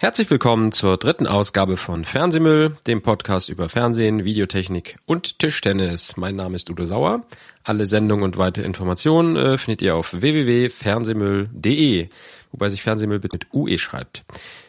[0.00, 6.16] Herzlich willkommen zur dritten Ausgabe von Fernsehmüll, dem Podcast über Fernsehen, Videotechnik und Tischtennis.
[6.16, 7.24] Mein Name ist Udo Sauer.
[7.64, 12.10] Alle Sendungen und weitere Informationen äh, findet ihr auf www.fernsehmüll.de,
[12.52, 14.24] wobei sich Fernsehmüll mit UE schreibt.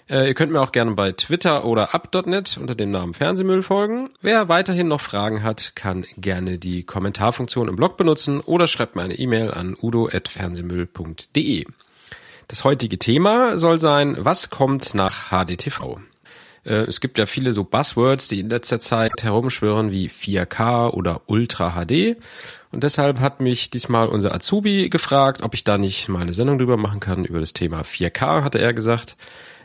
[0.10, 4.10] Äh, ihr könnt mir auch gerne bei Twitter oder up.net unter dem Namen Fernsehmüll folgen.
[4.22, 9.04] Wer weiterhin noch Fragen hat, kann gerne die Kommentarfunktion im Blog benutzen oder schreibt mir
[9.04, 11.68] eine E-Mail an udo.fernsehmüll.de.
[12.50, 16.00] Das heutige Thema soll sein, was kommt nach HDTV?
[16.66, 21.22] Äh, es gibt ja viele so Buzzwords, die in letzter Zeit herumschwirren wie 4K oder
[21.28, 22.18] Ultra HD.
[22.72, 26.58] Und deshalb hat mich diesmal unser Azubi gefragt, ob ich da nicht mal eine Sendung
[26.58, 29.16] drüber machen kann über das Thema 4K, hatte er gesagt.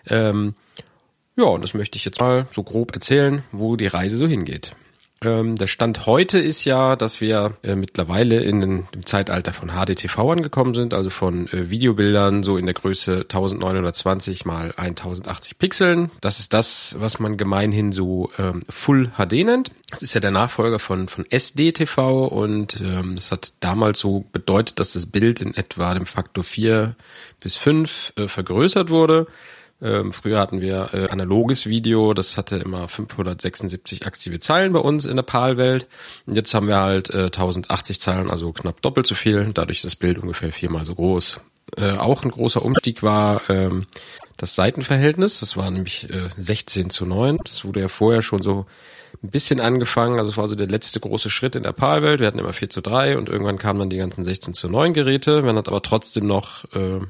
[0.06, 0.54] Ähm,
[1.36, 4.76] ja, und das möchte ich jetzt mal so grob erzählen, wo die Reise so hingeht.
[5.24, 9.70] Ähm, der Stand heute ist ja, dass wir äh, mittlerweile in den, im Zeitalter von
[9.70, 16.10] HDTV angekommen sind, also von äh, Videobildern so in der Größe 1920 mal 1080 Pixeln.
[16.20, 19.70] Das ist das, was man gemeinhin so ähm, Full HD nennt.
[19.90, 24.80] Das ist ja der Nachfolger von, von SDTV und ähm, das hat damals so bedeutet,
[24.80, 26.96] dass das Bild in etwa dem Faktor 4
[27.40, 29.26] bis 5 äh, vergrößert wurde.
[29.82, 35.04] Ähm, früher hatten wir äh, analoges Video, das hatte immer 576 aktive Zeilen bei uns
[35.04, 35.88] in der PAL-Welt.
[36.26, 39.50] Und jetzt haben wir halt äh, 1080 Zeilen, also knapp doppelt so viel.
[39.52, 41.40] Dadurch ist das Bild ungefähr viermal so groß.
[41.76, 43.86] Äh, auch ein großer Umstieg war ähm,
[44.36, 45.40] das Seitenverhältnis.
[45.40, 47.38] Das war nämlich äh, 16 zu 9.
[47.42, 48.66] Das wurde ja vorher schon so
[49.22, 50.18] ein bisschen angefangen.
[50.18, 52.20] Also es war so der letzte große Schritt in der PAL-Welt.
[52.20, 54.94] Wir hatten immer 4 zu 3 und irgendwann kamen dann die ganzen 16 zu 9
[54.94, 55.42] Geräte.
[55.42, 57.00] Man hat aber trotzdem noch äh,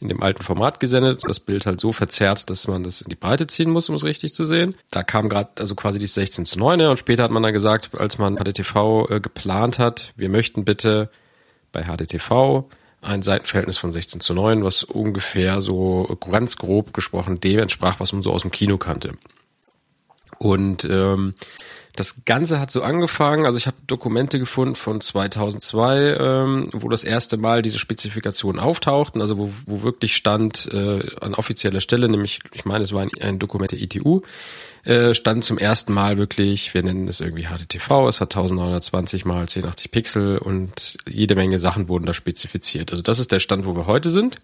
[0.00, 3.16] in dem alten Format gesendet, das Bild halt so verzerrt, dass man das in die
[3.16, 4.76] Breite ziehen muss, um es richtig zu sehen.
[4.90, 7.90] Da kam gerade also quasi die 16 zu 9 und später hat man dann gesagt,
[7.98, 11.10] als man HDTV äh, geplant hat, wir möchten bitte
[11.72, 12.64] bei HDTV
[13.00, 18.12] ein Seitenverhältnis von 16 zu 9, was ungefähr so ganz grob gesprochen dem entsprach, was
[18.12, 19.14] man so aus dem Kino kannte.
[20.38, 21.34] Und ähm,
[21.98, 27.02] das Ganze hat so angefangen, also ich habe Dokumente gefunden von 2002, ähm, wo das
[27.02, 32.38] erste Mal diese Spezifikationen auftauchten, also wo, wo wirklich stand äh, an offizieller Stelle, nämlich
[32.52, 34.22] ich meine, es war ein, ein Dokument der ITU,
[34.84, 39.40] äh, stand zum ersten Mal wirklich, wir nennen es irgendwie HDTV, es hat 1920 mal
[39.40, 42.92] 1080 Pixel und jede Menge Sachen wurden da spezifiziert.
[42.92, 44.36] Also das ist der Stand, wo wir heute sind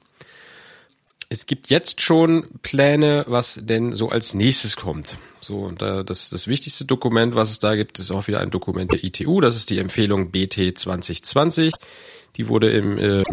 [1.29, 5.17] es gibt jetzt schon Pläne, was denn so als nächstes kommt.
[5.41, 8.51] So, und da, das, das wichtigste Dokument, was es da gibt, ist auch wieder ein
[8.51, 9.41] Dokument der ITU.
[9.41, 11.73] Das ist die Empfehlung BT 2020.
[12.37, 13.25] Die wurde im, äh,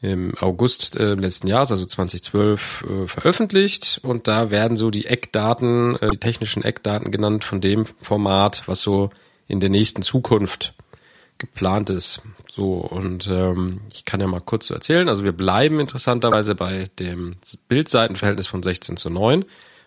[0.00, 4.00] im August äh, letzten Jahres, also 2012, äh, veröffentlicht.
[4.02, 8.80] Und da werden so die Eckdaten, äh, die technischen Eckdaten genannt von dem Format, was
[8.80, 9.10] so
[9.46, 10.74] in der nächsten Zukunft
[11.40, 12.22] geplant ist.
[12.48, 15.08] So, und ähm, ich kann ja mal kurz so erzählen.
[15.08, 17.36] Also wir bleiben interessanterweise bei dem
[17.66, 19.44] Bildseitenverhältnis von 16 zu 9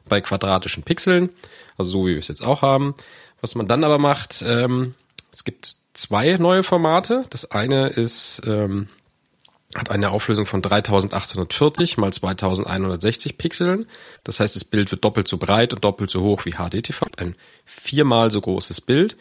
[0.09, 1.29] bei quadratischen Pixeln,
[1.77, 2.95] also so wie wir es jetzt auch haben.
[3.39, 4.95] Was man dann aber macht, ähm,
[5.31, 7.23] es gibt zwei neue Formate.
[7.29, 8.89] Das eine ist ähm,
[9.75, 13.87] hat eine Auflösung von 3840 mal 2160 Pixeln.
[14.23, 17.05] Das heißt, das Bild wird doppelt so breit und doppelt so hoch wie HDTV.
[17.17, 17.35] Ein
[17.65, 19.17] viermal so großes Bild.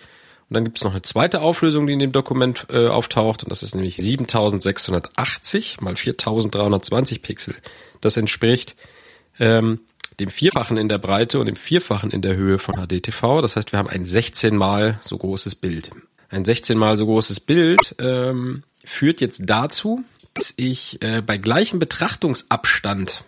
[0.53, 3.49] Und dann gibt es noch eine zweite Auflösung, die in dem Dokument äh, auftaucht, und
[3.49, 7.55] das ist nämlich 7680 mal 4320 Pixel.
[8.03, 8.77] Das entspricht
[9.39, 9.81] ähm,
[10.21, 13.41] dem Vierfachen in der Breite und dem Vierfachen in der Höhe von HDTV.
[13.41, 15.91] Das heißt, wir haben ein 16 mal so großes Bild.
[16.29, 21.79] Ein 16 mal so großes Bild ähm, führt jetzt dazu, dass ich äh, bei gleichem
[21.79, 23.25] Betrachtungsabstand,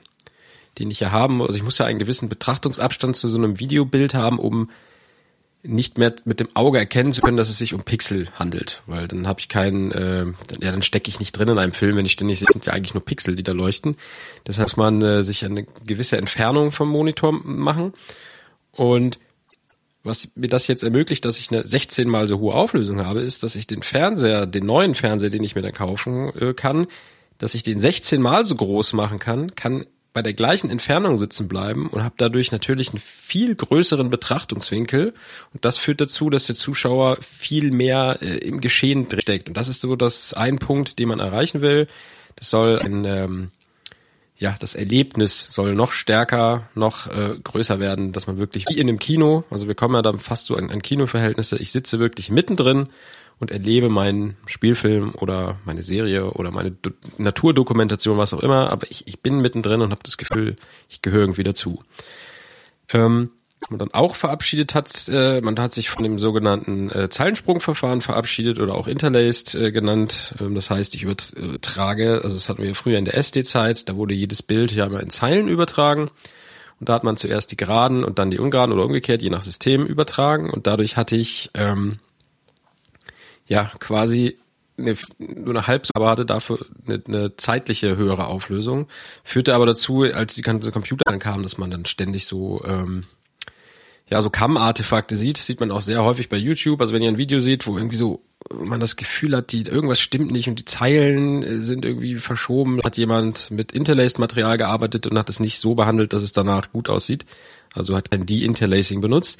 [0.78, 4.12] den ich ja haben, also ich muss ja einen gewissen Betrachtungsabstand zu so einem Videobild
[4.12, 4.68] haben, um
[5.66, 9.08] nicht mehr mit dem Auge erkennen zu können, dass es sich um Pixel handelt, weil
[9.08, 10.26] dann habe ich keinen, äh,
[10.60, 12.72] ja, dann stecke ich nicht drin in einem Film, wenn ich ständig sehe, sind ja
[12.72, 13.96] eigentlich nur Pixel, die da leuchten.
[14.46, 17.94] Deshalb muss man äh, sich eine gewisse Entfernung vom Monitor machen
[18.72, 19.18] und
[20.02, 23.42] was mir das jetzt ermöglicht, dass ich eine 16 mal so hohe Auflösung habe, ist,
[23.42, 26.86] dass ich den Fernseher, den neuen Fernseher, den ich mir dann kaufen äh, kann,
[27.38, 31.48] dass ich den 16 mal so groß machen kann, kann bei der gleichen Entfernung sitzen
[31.48, 35.12] bleiben und habe dadurch natürlich einen viel größeren Betrachtungswinkel.
[35.52, 39.48] Und das führt dazu, dass der Zuschauer viel mehr äh, im Geschehen steckt.
[39.48, 41.88] Und das ist so das ein Punkt, den man erreichen will.
[42.36, 43.50] Das soll ein ähm,
[44.36, 48.88] ja, das Erlebnis soll noch stärker, noch äh, größer werden, dass man wirklich wie in
[48.88, 52.30] einem Kino, also wir kommen ja dann fast so an, an Kinoverhältnisse, ich sitze wirklich
[52.30, 52.88] mittendrin
[53.38, 58.90] und erlebe meinen Spielfilm oder meine Serie oder meine Do Naturdokumentation, was auch immer, aber
[58.90, 60.56] ich, ich bin mittendrin und habe das Gefühl,
[60.88, 61.82] ich gehöre irgendwie dazu.
[62.92, 63.30] Ähm,
[63.70, 68.58] man dann auch verabschiedet hat, äh, man hat sich von dem sogenannten äh, Zeilensprungverfahren verabschiedet
[68.58, 70.34] oder auch Interlaced äh, genannt.
[70.40, 74.14] Ähm, das heißt, ich übertrage, also das hatten wir früher in der SD-Zeit, da wurde
[74.14, 76.10] jedes Bild ja immer in Zeilen übertragen.
[76.80, 79.42] Und da hat man zuerst die geraden und dann die ungeraden oder umgekehrt, je nach
[79.42, 80.50] System übertragen.
[80.50, 81.98] Und dadurch hatte ich ähm,
[83.46, 84.38] ja quasi
[84.76, 88.88] eine, nur eine halb, aber hatte dafür eine, eine zeitliche höhere Auflösung.
[89.22, 93.04] Führte aber dazu, als die ganzen Computer dann kamen, dass man dann ständig so ähm,
[94.10, 95.38] ja so Cam-Artefakte sieht.
[95.38, 96.80] Sieht man auch sehr häufig bei YouTube.
[96.80, 100.00] Also wenn ihr ein Video seht, wo irgendwie so man das Gefühl hat, die irgendwas
[100.00, 105.18] stimmt nicht und die Zeilen äh, sind irgendwie verschoben, hat jemand mit Interlaced-Material gearbeitet und
[105.18, 107.24] hat es nicht so behandelt, dass es danach gut aussieht.
[107.74, 109.38] Also hat ein De-Interlacing benutzt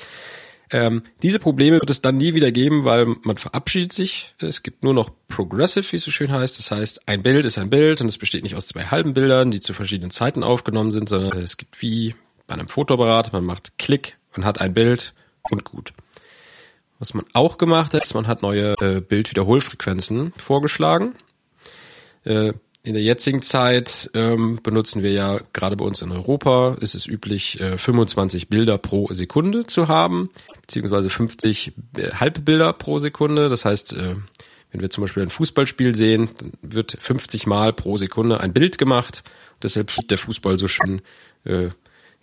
[0.70, 4.34] ähm, diese Probleme wird es dann nie wieder geben, weil man verabschiedet sich.
[4.38, 6.58] Es gibt nur noch Progressive, wie es so schön heißt.
[6.58, 9.50] Das heißt, ein Bild ist ein Bild und es besteht nicht aus zwei halben Bildern,
[9.50, 12.14] die zu verschiedenen Zeiten aufgenommen sind, sondern es gibt wie
[12.46, 15.14] bei einem Fotoapparat, man macht Klick und hat ein Bild
[15.50, 15.93] und gut.
[16.99, 21.14] Was man auch gemacht hat, ist, man hat neue äh, Bildwiederholfrequenzen vorgeschlagen.
[22.25, 26.94] Äh, in der jetzigen Zeit ähm, benutzen wir ja gerade bei uns in Europa ist
[26.94, 30.28] es üblich, äh, 25 Bilder pro Sekunde zu haben,
[30.60, 33.48] beziehungsweise 50 äh, Halbbilder pro Sekunde.
[33.48, 34.16] Das heißt, äh,
[34.70, 38.76] wenn wir zum Beispiel ein Fußballspiel sehen, dann wird 50 Mal pro Sekunde ein Bild
[38.76, 39.25] gemacht.
[39.62, 41.00] Deshalb fliegt der Fußball so schön
[41.44, 41.70] äh,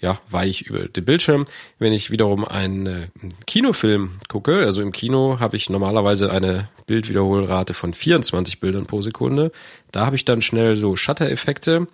[0.02, 1.46] ja, weich über den Bildschirm.
[1.80, 3.08] Wenn ich wiederum einen, äh,
[3.46, 9.52] Kinofilm gucke, also im Kino habe ich normalerweise eine Bildwiederholrate von 24 Bildern pro Sekunde.
[9.92, 11.88] Da habe ich dann schnell so Shutter-Effekte.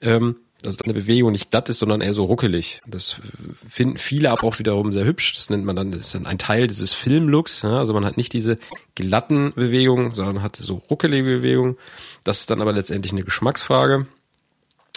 [0.00, 2.82] Ähm, also eine Bewegung nicht glatt ist, sondern eher so ruckelig.
[2.86, 3.20] Das
[3.66, 5.34] finden viele aber auch wiederum sehr hübsch.
[5.34, 7.62] Das nennt man dann, das ist dann ein Teil dieses Filmlooks.
[7.62, 7.78] Ja?
[7.78, 8.58] Also man hat nicht diese
[8.94, 11.76] glatten Bewegungen, sondern hat so ruckelige Bewegungen.
[12.24, 14.06] Das ist dann aber letztendlich eine Geschmacksfrage.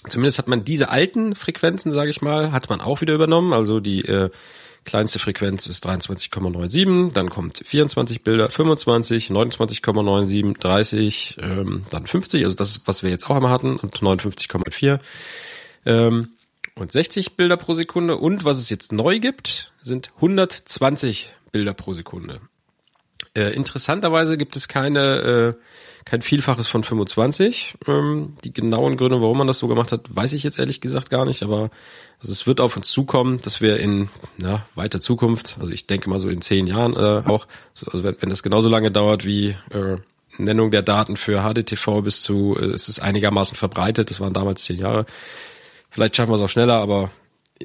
[0.08, 3.54] Zumindest hat man diese alten Frequenzen, sage ich mal, hat man auch wieder übernommen.
[3.54, 4.30] Also die äh,
[4.86, 12.56] kleinste Frequenz ist 23,97, dann kommt 24 Bilder, 25, 29,97, 30, ähm, dann 50, also
[12.56, 15.00] das, was wir jetzt auch immer hatten, und 59,4
[15.86, 16.30] ähm,
[16.76, 18.18] und 60 Bilder pro Sekunde.
[18.18, 22.42] Und was es jetzt neu gibt, sind 120 Bilder pro Sekunde.
[23.36, 25.62] Äh, interessanterweise gibt es keine äh,
[26.06, 27.76] kein Vielfaches von 25.
[27.88, 31.10] Ähm, die genauen Gründe, warum man das so gemacht hat, weiß ich jetzt ehrlich gesagt
[31.10, 31.70] gar nicht, aber
[32.20, 34.10] also es wird auf uns zukommen, dass wir in
[34.42, 37.48] ja, weiter Zukunft, also ich denke mal so in zehn Jahren äh, auch,
[37.86, 39.98] also wenn, wenn das genauso lange dauert wie äh,
[40.38, 44.64] Nennung der Daten für HDTV bis zu, äh, es ist einigermaßen verbreitet, das waren damals
[44.64, 45.06] zehn Jahre.
[45.90, 47.12] Vielleicht schaffen wir es auch schneller, aber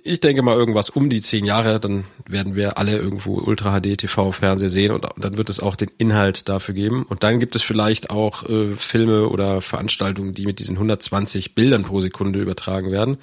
[0.05, 3.97] ich denke mal irgendwas um die zehn Jahre, dann werden wir alle irgendwo Ultra HD
[3.97, 7.56] TV Fernseher sehen und, dann wird es auch den Inhalt dafür geben und dann gibt
[7.56, 12.91] es vielleicht auch äh, Filme oder Veranstaltungen, die mit diesen 120 Bildern pro Sekunde übertragen
[12.91, 13.19] werden.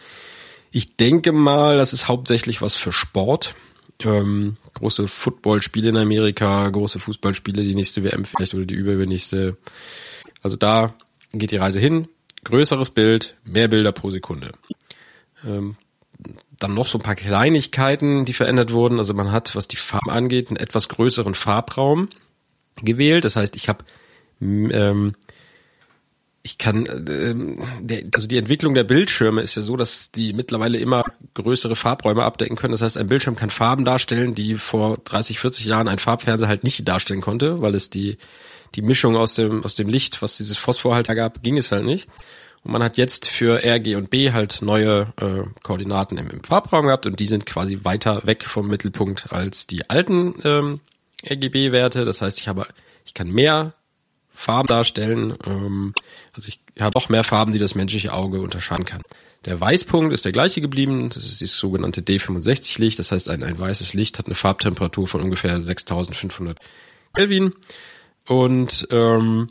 [0.72, 3.56] Ich denke mal, das ist hauptsächlich was für Sport.
[4.04, 9.58] Ähm, große Footballspiele in Amerika, große Fußballspiele, die nächste WM vielleicht oder die übernächste.
[10.42, 10.94] Also da
[11.32, 12.10] geht die Reise hin.
[12.44, 14.52] Größeres Bild, mehr Bilder pro Sekunde.
[15.46, 15.78] Ähm,
[16.60, 18.98] dann noch so ein paar Kleinigkeiten, die verändert wurden.
[18.98, 22.10] Also man hat, was die Farben angeht, einen etwas größeren Farbraum
[22.82, 23.26] gewählt.
[23.26, 23.84] Das heißt, ich habe
[24.42, 25.16] ähm,
[26.46, 30.78] ich kann, ähm, der, also die Entwicklung der Bildschirme ist ja so, dass die mittlerweile
[30.78, 31.04] immer
[31.34, 32.72] größere Farbräume abdecken können.
[32.72, 36.64] Das heißt, ein Bildschirm kann Farben darstellen, die vor 30, 40 Jahren ein Farbfernseher halt
[36.64, 38.18] nicht darstellen konnte, weil es die
[38.76, 41.86] die Mischung aus dem aus dem Licht, was dieses Phosphor halt gab, ging es halt
[41.86, 42.08] nicht.
[42.66, 46.44] Und man hat jetzt für R, G und B halt neue äh, Koordinaten im, im
[46.44, 50.80] Farbraum gehabt und die sind quasi weiter weg vom Mittelpunkt als die alten ähm,
[51.24, 52.06] RGB-Werte.
[52.06, 52.66] Das heißt, ich habe,
[53.06, 53.76] ich kann mehr
[54.32, 55.38] Farben darstellen.
[55.46, 55.94] Ähm,
[56.34, 59.04] also ich habe auch mehr Farben, die das menschliche Auge unterscheiden kann.
[59.46, 61.10] Der Weißpunkt ist der gleiche geblieben.
[61.10, 62.98] Das ist das sogenannte D65-Licht.
[62.98, 66.58] Das heißt, ein, ein weißes Licht hat eine Farbtemperatur von ungefähr 6500
[67.14, 67.54] Kelvin.
[68.26, 69.50] Und ähm,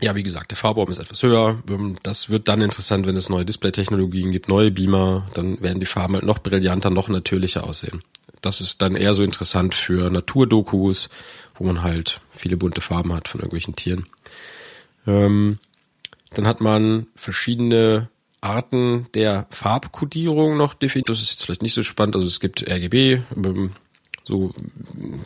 [0.00, 1.62] ja, wie gesagt, der Farbraum ist etwas höher.
[1.68, 5.86] Ähm, das wird dann interessant, wenn es neue Display-Technologien gibt, neue Beamer, dann werden die
[5.86, 8.02] Farben halt noch brillanter, noch natürlicher aussehen.
[8.40, 11.08] Das ist dann eher so interessant für Naturdokus,
[11.54, 14.06] wo man halt viele bunte Farben hat von irgendwelchen Tieren.
[15.06, 15.58] Ähm,
[16.34, 18.08] dann hat man verschiedene
[18.40, 21.08] Arten der Farbkodierung noch definiert.
[21.08, 22.14] Das ist jetzt vielleicht nicht so spannend.
[22.14, 23.72] Also es gibt RGB, ähm,
[24.28, 24.52] so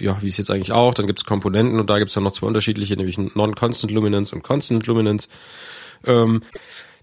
[0.00, 0.94] ja, wie es jetzt eigentlich auch.
[0.94, 4.34] Dann gibt es Komponenten und da gibt es dann noch zwei unterschiedliche, nämlich Non-Constant Luminance
[4.34, 5.28] und Constant Luminance.
[6.04, 6.42] Ähm,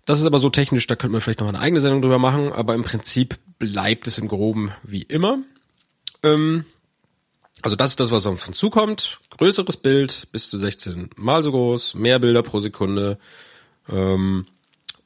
[0.05, 2.51] das ist aber so technisch, da könnte man vielleicht noch eine eigene Sendung drüber machen,
[2.51, 5.39] aber im Prinzip bleibt es im Groben wie immer.
[6.23, 6.65] Ähm,
[7.61, 9.19] also das ist das, was auf uns zukommt.
[9.37, 13.19] Größeres Bild, bis zu 16 mal so groß, mehr Bilder pro Sekunde.
[13.89, 14.45] Ähm,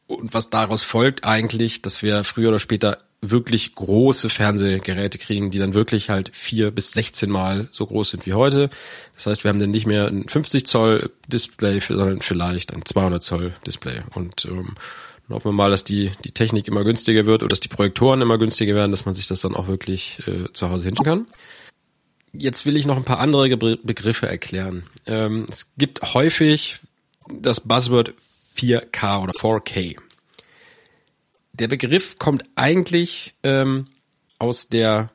[0.08, 5.60] und was daraus folgt eigentlich, dass wir früher oder später wirklich große Fernsehgeräte kriegen, die
[5.60, 8.70] dann wirklich halt vier bis 16 Mal so groß sind wie heute.
[9.16, 13.24] Das heißt, wir haben dann nicht mehr ein 50 Zoll Display, sondern vielleicht ein 200
[13.24, 14.02] Zoll Display.
[14.14, 14.76] Und ähm,
[15.28, 18.22] Dann hoffen wir mal, dass die, die Technik immer günstiger wird oder dass die Projektoren
[18.22, 21.28] immer günstiger werden, dass man sich das dann auch wirklich äh, zu Hause hinschauen kann.
[22.34, 24.84] Jetzt will ich noch ein paar andere Begriffe erklären.
[25.06, 26.78] Ähm, es gibt häufig
[27.30, 28.14] das Buzzword
[28.58, 29.98] 4K oder 4K.
[31.54, 33.88] Der Begriff kommt eigentlich ähm,
[34.40, 35.12] aus der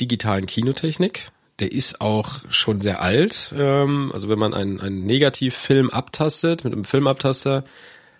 [0.00, 1.30] digitalen Kinotechnik.
[1.58, 3.54] Der ist auch schon sehr alt.
[3.56, 7.64] Ähm, also wenn man einen, einen Negativfilm abtastet mit einem Filmabtaster,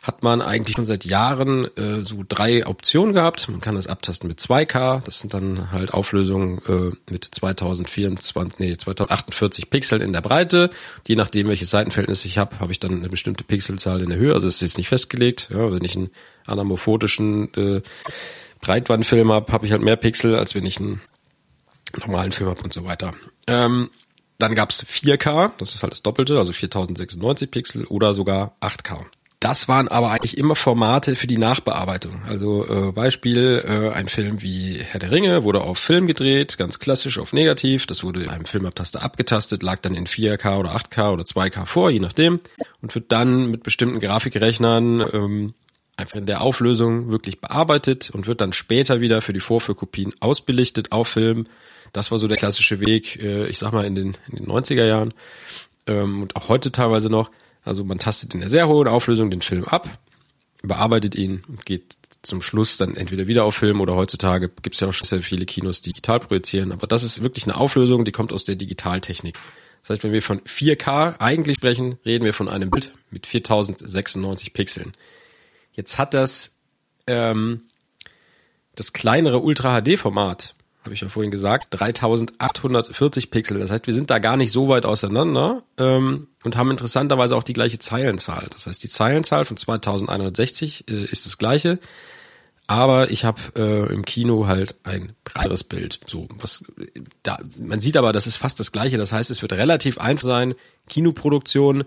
[0.05, 3.49] hat man eigentlich schon seit Jahren äh, so drei Optionen gehabt.
[3.49, 8.77] Man kann das abtasten mit 2K, das sind dann halt Auflösungen äh, mit 2024, nee,
[8.77, 10.69] 2048 Pixeln in der Breite.
[11.07, 14.35] Je nachdem, welches Seitenverhältnis ich habe, habe ich dann eine bestimmte Pixelzahl in der Höhe.
[14.35, 15.49] Also es ist jetzt nicht festgelegt.
[15.51, 16.11] Ja, wenn ich einen
[16.47, 17.81] anamorphotischen äh,
[18.61, 21.01] Breitbandfilm habe, habe ich halt mehr Pixel, als wenn ich einen
[21.99, 23.15] normalen Film habe und so weiter.
[23.47, 23.89] Ähm,
[24.39, 29.07] dann gab's 4K, das ist halt das Doppelte, also 4096 Pixel oder sogar 8K.
[29.45, 32.23] Das waren aber eigentlich immer Formate für die Nachbearbeitung.
[32.27, 36.79] Also äh, Beispiel, äh, ein Film wie Herr der Ringe wurde auf Film gedreht, ganz
[36.79, 37.87] klassisch auf Negativ.
[37.87, 42.01] Das wurde beim Filmabtaster abgetastet, lag dann in 4K oder 8K oder 2K vor, je
[42.01, 42.41] nachdem.
[42.81, 45.55] Und wird dann mit bestimmten Grafikrechnern ähm,
[45.99, 50.91] einfach in der Auflösung wirklich bearbeitet und wird dann später wieder für die Vorführkopien ausbelichtet
[50.91, 51.45] auf Film.
[51.93, 54.87] Das war so der klassische Weg, äh, ich sag mal in den, in den 90er
[54.87, 55.13] Jahren
[55.87, 57.31] ähm, und auch heute teilweise noch.
[57.65, 59.89] Also man tastet in der sehr hohen Auflösung den Film ab,
[60.63, 64.81] bearbeitet ihn und geht zum Schluss dann entweder wieder auf Film oder heutzutage gibt es
[64.81, 66.73] ja auch schon sehr viele Kinos, die digital projizieren.
[66.73, 69.37] Aber das ist wirklich eine Auflösung, die kommt aus der Digitaltechnik.
[69.83, 74.55] Das heißt, wenn wir von 4K eigentlich sprechen, reden wir von einem Bild mit 4096
[74.55, 74.93] Pixeln.
[75.73, 76.57] Jetzt hat das
[77.07, 77.63] ähm,
[78.75, 80.54] das kleinere Ultra HD Format
[80.85, 83.59] habe ich ja vorhin gesagt, 3840 Pixel.
[83.59, 87.43] Das heißt, wir sind da gar nicht so weit auseinander ähm, und haben interessanterweise auch
[87.43, 88.49] die gleiche Zeilenzahl.
[88.51, 91.79] Das heißt, die Zeilenzahl von 2160 äh, ist das gleiche,
[92.67, 96.01] aber ich habe äh, im Kino halt ein breiteres Bild.
[96.07, 96.65] So was
[97.23, 98.99] da man sieht aber, das ist fast das gleiche.
[98.99, 100.55] Das heißt, es wird relativ einfach sein,
[100.89, 101.85] Kinoproduktion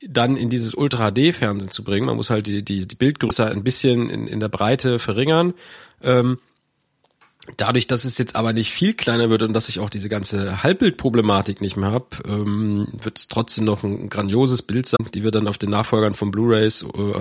[0.00, 2.06] dann in dieses Ultra HD Fernsehen zu bringen.
[2.06, 5.54] Man muss halt die die, die Bildgröße ein bisschen in, in der Breite verringern.
[6.02, 6.38] Ähm,
[7.56, 10.62] Dadurch, dass es jetzt aber nicht viel kleiner wird und dass ich auch diese ganze
[10.62, 15.30] Halbbildproblematik nicht mehr habe, ähm, wird es trotzdem noch ein grandioses Bild sein, die wir
[15.30, 17.20] dann auf den Nachfolgern von Blu-rays äh,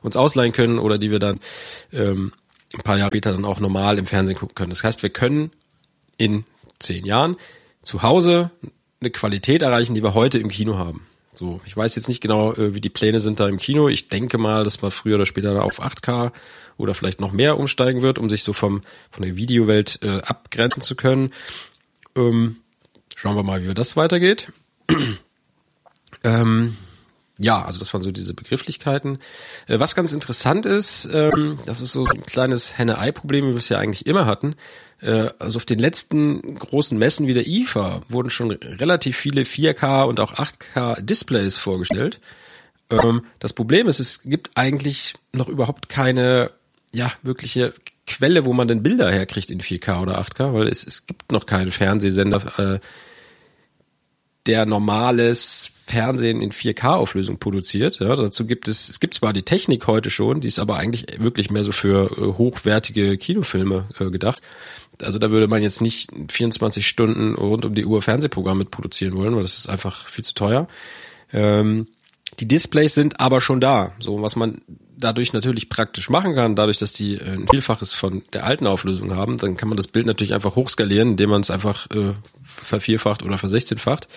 [0.00, 1.40] uns ausleihen können oder die wir dann
[1.92, 2.32] ähm,
[2.74, 4.70] ein paar Jahre später dann auch normal im Fernsehen gucken können.
[4.70, 5.50] Das heißt, wir können
[6.16, 6.44] in
[6.78, 7.36] zehn Jahren
[7.82, 8.50] zu Hause
[9.00, 11.06] eine Qualität erreichen, die wir heute im Kino haben.
[11.38, 13.88] So, ich weiß jetzt nicht genau, äh, wie die Pläne sind da im Kino.
[13.88, 16.32] Ich denke mal, dass wir früher oder später auf 8K
[16.76, 20.82] oder vielleicht noch mehr umsteigen wird, um sich so vom von der Videowelt äh, abgrenzen
[20.82, 21.30] zu können.
[22.16, 22.56] Ähm,
[23.14, 24.50] schauen wir mal, wie das weitergeht.
[26.24, 26.76] ähm,
[27.38, 29.18] ja, also das waren so diese Begrifflichkeiten.
[29.66, 33.68] Äh, was ganz interessant ist, ähm, das ist so ein kleines Henne-Ei-Problem, wie wir es
[33.68, 34.56] ja eigentlich immer hatten.
[35.00, 40.04] Äh, also auf den letzten großen Messen wie der IFA wurden schon relativ viele 4K
[40.04, 42.20] und auch 8K Displays vorgestellt.
[42.90, 46.50] Ähm, das Problem ist, es gibt eigentlich noch überhaupt keine
[46.92, 47.74] ja, wirkliche
[48.06, 51.44] Quelle, wo man denn Bilder herkriegt in 4K oder 8K, weil es, es gibt noch
[51.44, 52.80] keinen Fernsehsender, äh,
[54.48, 58.00] der normales Fernsehen in 4K-Auflösung produziert.
[58.00, 61.06] Ja, dazu gibt es, es gibt zwar die Technik heute schon, die ist aber eigentlich
[61.20, 64.42] wirklich mehr so für äh, hochwertige Kinofilme äh, gedacht.
[65.02, 69.14] Also da würde man jetzt nicht 24 Stunden rund um die Uhr Fernsehprogramm mit produzieren
[69.14, 70.66] wollen, weil das ist einfach viel zu teuer.
[71.32, 71.86] Ähm,
[72.40, 73.92] die Displays sind aber schon da.
[73.98, 74.60] So, was man
[74.96, 79.14] dadurch natürlich praktisch machen kann, dadurch, dass die äh, ein Vielfaches von der alten Auflösung
[79.14, 83.22] haben, dann kann man das Bild natürlich einfach hochskalieren, indem man es einfach äh, vervierfacht
[83.22, 84.08] oder versechzehnfacht.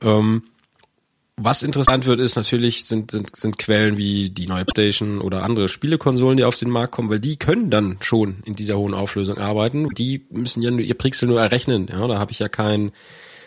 [0.00, 0.42] Ähm,
[1.38, 5.68] was interessant wird, ist natürlich, sind, sind, sind Quellen wie die neue Station oder andere
[5.68, 9.36] Spielekonsolen, die auf den Markt kommen, weil die können dann schon in dieser hohen Auflösung
[9.36, 9.90] arbeiten.
[9.90, 11.88] Die müssen ja nur ihr Pixel nur errechnen.
[11.90, 12.90] Ja, da habe ich ja kein,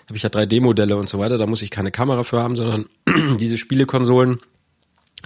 [0.09, 2.85] habe ich ja 3D-Modelle und so weiter, da muss ich keine Kamera für haben, sondern
[3.39, 4.39] diese Spielekonsolen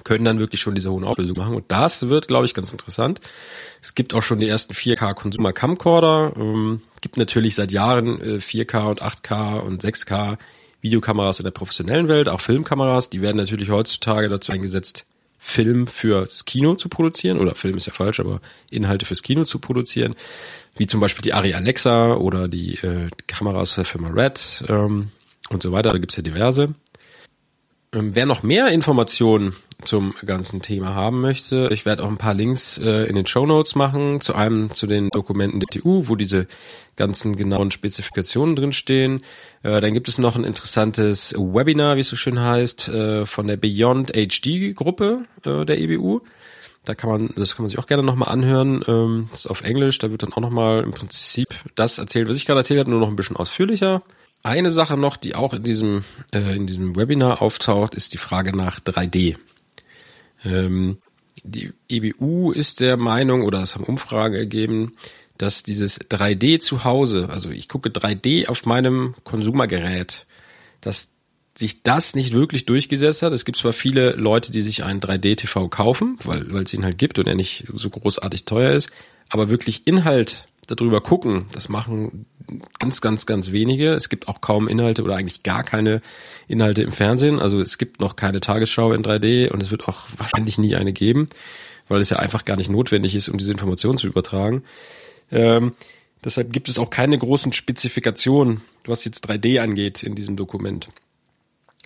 [0.04, 1.56] können dann wirklich schon diese hohen Auflösungen machen.
[1.56, 3.22] Und das wird, glaube ich, ganz interessant.
[3.82, 6.34] Es gibt auch schon die ersten 4K Consumer Camcorder.
[6.36, 10.38] Ähm, gibt natürlich seit Jahren äh, 4K und 8K und 6K
[10.82, 13.10] Videokameras in der professionellen Welt, auch Filmkameras.
[13.10, 15.06] Die werden natürlich heutzutage dazu eingesetzt,
[15.46, 17.38] Film fürs Kino zu produzieren.
[17.38, 18.40] Oder Film ist ja falsch, aber
[18.72, 20.16] Inhalte fürs Kino zu produzieren.
[20.78, 25.10] Wie zum Beispiel die Ari Alexa oder die äh, Kameras der Firma Red ähm,
[25.50, 25.92] und so weiter.
[25.92, 26.74] Da gibt's ja diverse.
[27.92, 32.34] Ähm, wer noch mehr Informationen zum ganzen Thema haben möchte, ich werde auch ein paar
[32.34, 36.16] Links äh, in den Show Notes machen, zu einem zu den Dokumenten der TU, wo
[36.16, 36.48] diese
[36.96, 39.22] ganzen genauen Spezifikationen drinstehen.
[39.64, 43.48] Äh, dann gibt es noch ein interessantes Webinar, wie es so schön heißt, äh, von
[43.48, 46.22] der Beyond HD Gruppe äh, der EBU.
[46.86, 48.84] Da kann man, das kann man sich auch gerne nochmal anhören.
[48.88, 52.38] Ähm, das ist auf Englisch, da wird dann auch nochmal im Prinzip das erzählt, was
[52.38, 54.04] ich gerade erzählt habe, nur noch ein bisschen ausführlicher.
[54.46, 56.04] Eine Sache noch, die auch in diesem,
[56.34, 59.38] äh, in diesem Webinar auftaucht, ist die Frage nach 3D.
[60.44, 60.98] Ähm,
[61.44, 64.94] die EBU ist der Meinung, oder es haben Umfragen ergeben,
[65.38, 70.26] dass dieses 3D zu Hause, also ich gucke 3D auf meinem Konsumergerät,
[70.82, 71.10] dass
[71.56, 73.34] sich das nicht wirklich durchgesetzt hat.
[73.34, 76.98] Es gibt zwar viele Leute, die sich einen 3D-TV kaufen, weil, weil es ihn halt
[76.98, 78.90] gibt und er nicht so großartig teuer ist,
[79.30, 82.26] aber wirklich Inhalt darüber gucken, das machen
[82.80, 83.94] ganz, ganz, ganz wenige.
[83.94, 86.02] Es gibt auch kaum Inhalte oder eigentlich gar keine
[86.48, 87.40] Inhalte im Fernsehen.
[87.40, 90.94] Also es gibt noch keine Tagesschau in 3D und es wird auch wahrscheinlich nie eine
[90.94, 91.30] geben,
[91.88, 94.64] weil es ja einfach gar nicht notwendig ist, um diese Informationen zu übertragen.
[95.32, 95.74] Ähm,
[96.24, 100.90] deshalb gibt es auch keine großen Spezifikationen, was jetzt 3D angeht in diesem Dokument.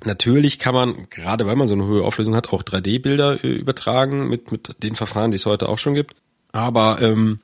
[0.03, 4.29] Natürlich kann man, gerade weil man so eine hohe Auflösung hat, auch 3D-Bilder äh, übertragen
[4.29, 6.15] mit, mit den Verfahren, die es heute auch schon gibt.
[6.51, 7.39] Aber ähm,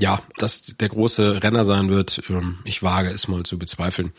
[0.00, 4.12] ja, dass der große Renner sein wird, ähm, ich wage es mal zu bezweifeln.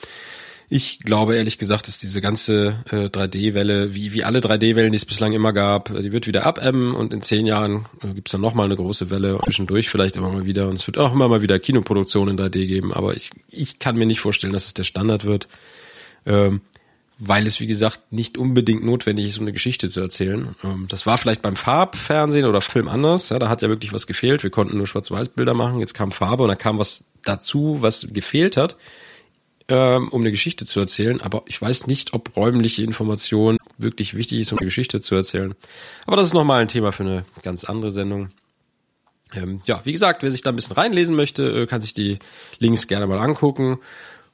[0.72, 5.06] Ich glaube ehrlich gesagt, dass diese ganze äh, 3D-Welle, wie, wie alle 3D-Wellen, die es
[5.06, 8.42] bislang immer gab, äh, die wird wieder abebben und in zehn Jahren äh, gibt's dann
[8.42, 10.68] nochmal eine große Welle, zwischendurch vielleicht immer mal wieder.
[10.68, 13.98] Und es wird auch immer mal wieder Kinoproduktionen in 3D geben, aber ich, ich kann
[13.98, 15.48] mir nicht vorstellen, dass es der Standard wird.
[16.26, 16.62] Ähm,
[17.20, 20.56] weil es, wie gesagt, nicht unbedingt notwendig ist, um eine Geschichte zu erzählen.
[20.64, 23.30] Ähm, das war vielleicht beim Farbfernsehen oder Film anders.
[23.30, 24.42] Ja, da hat ja wirklich was gefehlt.
[24.42, 25.82] Wir konnten nur Schwarz-Weiß-Bilder machen.
[25.82, 28.78] Jetzt kam Farbe und da kam was dazu, was gefehlt hat,
[29.68, 31.20] ähm, um eine Geschichte zu erzählen.
[31.20, 35.56] Aber ich weiß nicht, ob räumliche Information wirklich wichtig ist, um eine Geschichte zu erzählen.
[36.08, 38.30] Aber das ist nochmal ein Thema für eine ganz andere Sendung.
[39.34, 42.18] Ähm, ja, wie gesagt, wer sich da ein bisschen reinlesen möchte, äh, kann sich die
[42.60, 43.78] Links gerne mal angucken.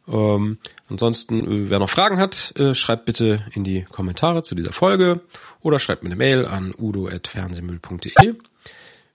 [0.08, 0.60] Ähm,
[0.90, 5.22] ansonsten, äh, wer noch Fragen hat, äh, schreibt bitte in die Kommentare zu dieser Folge
[5.62, 8.36] oder schreibt mir eine Mail an udo.fernsehmüll.de.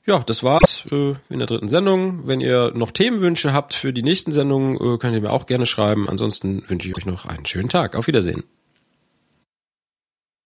[0.07, 2.27] Ja, das war's äh, in der dritten Sendung.
[2.27, 5.67] Wenn ihr noch Themenwünsche habt für die nächsten Sendungen, äh, könnt ihr mir auch gerne
[5.67, 6.09] schreiben.
[6.09, 7.95] Ansonsten wünsche ich euch noch einen schönen Tag.
[7.95, 8.45] Auf Wiedersehen.